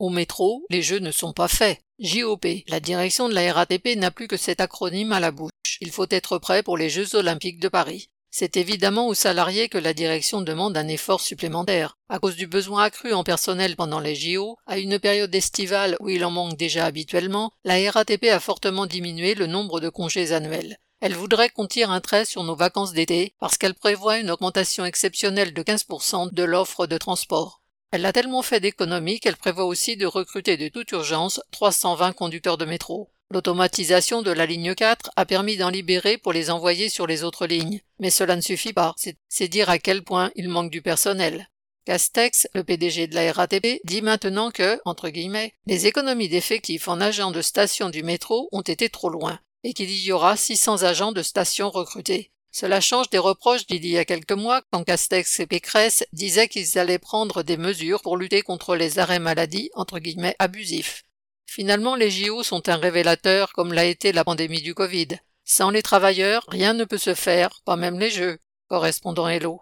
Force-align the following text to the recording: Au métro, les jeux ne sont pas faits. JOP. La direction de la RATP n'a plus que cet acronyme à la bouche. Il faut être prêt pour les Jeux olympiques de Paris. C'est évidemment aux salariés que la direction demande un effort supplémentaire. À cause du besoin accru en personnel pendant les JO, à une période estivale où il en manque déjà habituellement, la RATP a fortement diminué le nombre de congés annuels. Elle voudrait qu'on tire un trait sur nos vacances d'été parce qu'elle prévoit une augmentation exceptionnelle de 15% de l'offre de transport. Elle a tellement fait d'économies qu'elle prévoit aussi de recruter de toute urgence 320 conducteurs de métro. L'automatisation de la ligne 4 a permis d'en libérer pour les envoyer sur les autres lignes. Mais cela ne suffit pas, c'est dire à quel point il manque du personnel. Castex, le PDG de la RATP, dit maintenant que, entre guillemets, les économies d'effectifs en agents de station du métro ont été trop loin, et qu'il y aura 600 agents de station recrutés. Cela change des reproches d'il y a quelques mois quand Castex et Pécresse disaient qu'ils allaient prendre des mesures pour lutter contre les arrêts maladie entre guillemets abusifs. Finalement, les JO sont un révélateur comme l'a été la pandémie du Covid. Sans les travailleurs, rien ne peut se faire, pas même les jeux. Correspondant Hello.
Au 0.00 0.08
métro, 0.08 0.64
les 0.70 0.80
jeux 0.80 0.98
ne 0.98 1.10
sont 1.10 1.34
pas 1.34 1.46
faits. 1.46 1.78
JOP. 1.98 2.46
La 2.68 2.80
direction 2.80 3.28
de 3.28 3.34
la 3.34 3.52
RATP 3.52 3.96
n'a 3.96 4.10
plus 4.10 4.28
que 4.28 4.38
cet 4.38 4.62
acronyme 4.62 5.12
à 5.12 5.20
la 5.20 5.30
bouche. 5.30 5.50
Il 5.82 5.90
faut 5.90 6.06
être 6.08 6.38
prêt 6.38 6.62
pour 6.62 6.78
les 6.78 6.88
Jeux 6.88 7.16
olympiques 7.16 7.60
de 7.60 7.68
Paris. 7.68 8.08
C'est 8.30 8.56
évidemment 8.56 9.08
aux 9.08 9.14
salariés 9.14 9.68
que 9.68 9.76
la 9.76 9.92
direction 9.92 10.40
demande 10.40 10.78
un 10.78 10.88
effort 10.88 11.20
supplémentaire. 11.20 11.98
À 12.08 12.18
cause 12.18 12.36
du 12.36 12.46
besoin 12.46 12.84
accru 12.84 13.12
en 13.12 13.24
personnel 13.24 13.76
pendant 13.76 14.00
les 14.00 14.14
JO, 14.14 14.56
à 14.66 14.78
une 14.78 14.98
période 14.98 15.34
estivale 15.34 15.98
où 16.00 16.08
il 16.08 16.24
en 16.24 16.30
manque 16.30 16.56
déjà 16.56 16.86
habituellement, 16.86 17.52
la 17.64 17.90
RATP 17.90 18.24
a 18.32 18.40
fortement 18.40 18.86
diminué 18.86 19.34
le 19.34 19.48
nombre 19.48 19.80
de 19.80 19.90
congés 19.90 20.32
annuels. 20.32 20.78
Elle 21.02 21.14
voudrait 21.14 21.50
qu'on 21.50 21.66
tire 21.66 21.90
un 21.90 22.00
trait 22.00 22.24
sur 22.24 22.42
nos 22.42 22.56
vacances 22.56 22.94
d'été 22.94 23.34
parce 23.38 23.58
qu'elle 23.58 23.74
prévoit 23.74 24.18
une 24.18 24.30
augmentation 24.30 24.86
exceptionnelle 24.86 25.52
de 25.52 25.62
15% 25.62 26.32
de 26.32 26.42
l'offre 26.42 26.86
de 26.86 26.96
transport. 26.96 27.59
Elle 27.92 28.06
a 28.06 28.12
tellement 28.12 28.42
fait 28.42 28.60
d'économies 28.60 29.18
qu'elle 29.18 29.36
prévoit 29.36 29.64
aussi 29.64 29.96
de 29.96 30.06
recruter 30.06 30.56
de 30.56 30.68
toute 30.68 30.92
urgence 30.92 31.40
320 31.50 32.12
conducteurs 32.12 32.56
de 32.56 32.64
métro. 32.64 33.10
L'automatisation 33.32 34.22
de 34.22 34.30
la 34.30 34.46
ligne 34.46 34.74
4 34.74 35.10
a 35.16 35.26
permis 35.26 35.56
d'en 35.56 35.70
libérer 35.70 36.16
pour 36.16 36.32
les 36.32 36.50
envoyer 36.50 36.88
sur 36.88 37.08
les 37.08 37.24
autres 37.24 37.46
lignes. 37.46 37.80
Mais 37.98 38.10
cela 38.10 38.36
ne 38.36 38.40
suffit 38.40 38.72
pas, 38.72 38.94
c'est 39.28 39.48
dire 39.48 39.70
à 39.70 39.78
quel 39.78 40.04
point 40.04 40.30
il 40.36 40.48
manque 40.48 40.70
du 40.70 40.82
personnel. 40.82 41.48
Castex, 41.84 42.46
le 42.54 42.62
PDG 42.62 43.08
de 43.08 43.16
la 43.16 43.32
RATP, 43.32 43.80
dit 43.84 44.02
maintenant 44.02 44.52
que, 44.52 44.80
entre 44.84 45.08
guillemets, 45.08 45.54
les 45.66 45.86
économies 45.86 46.28
d'effectifs 46.28 46.86
en 46.86 47.00
agents 47.00 47.32
de 47.32 47.42
station 47.42 47.90
du 47.90 48.04
métro 48.04 48.48
ont 48.52 48.60
été 48.60 48.88
trop 48.88 49.08
loin, 49.08 49.40
et 49.64 49.72
qu'il 49.72 49.90
y 49.90 50.12
aura 50.12 50.36
600 50.36 50.84
agents 50.84 51.12
de 51.12 51.22
station 51.22 51.70
recrutés. 51.70 52.30
Cela 52.52 52.80
change 52.80 53.10
des 53.10 53.18
reproches 53.18 53.66
d'il 53.66 53.86
y 53.86 53.98
a 53.98 54.04
quelques 54.04 54.32
mois 54.32 54.62
quand 54.70 54.84
Castex 54.84 55.40
et 55.40 55.46
Pécresse 55.46 56.04
disaient 56.12 56.48
qu'ils 56.48 56.78
allaient 56.78 56.98
prendre 56.98 57.42
des 57.42 57.56
mesures 57.56 58.02
pour 58.02 58.16
lutter 58.16 58.42
contre 58.42 58.76
les 58.76 58.98
arrêts 58.98 59.18
maladie 59.18 59.70
entre 59.74 59.98
guillemets 59.98 60.36
abusifs. 60.38 61.04
Finalement, 61.46 61.96
les 61.96 62.10
JO 62.12 62.44
sont 62.44 62.68
un 62.68 62.76
révélateur 62.76 63.52
comme 63.52 63.72
l'a 63.72 63.84
été 63.84 64.12
la 64.12 64.24
pandémie 64.24 64.62
du 64.62 64.72
Covid. 64.72 65.08
Sans 65.44 65.70
les 65.70 65.82
travailleurs, 65.82 66.44
rien 66.46 66.74
ne 66.74 66.84
peut 66.84 66.96
se 66.96 67.14
faire, 67.14 67.60
pas 67.64 67.74
même 67.74 67.98
les 67.98 68.10
jeux. 68.10 68.38
Correspondant 68.68 69.26
Hello. 69.26 69.58